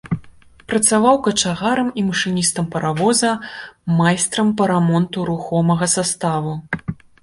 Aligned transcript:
Працаваў 0.71 1.19
качагарам 1.27 1.91
і 2.01 2.07
машыністам 2.09 2.65
паравоза, 2.77 3.31
майстрам 4.03 4.47
па 4.61 4.75
рамонту 4.75 5.31
рухомага 5.33 5.85
саставу. 5.99 6.61